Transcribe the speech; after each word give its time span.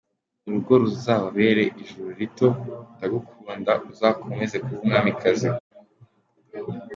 urugo 0.47 0.73
ruzababere 0.81 1.63
ijuru 1.81 2.09
rito…Ndagukunda, 2.19 3.71
uzakomeze 3.91 4.55
kuba 4.65 4.79
umwamikazi. 4.83 5.49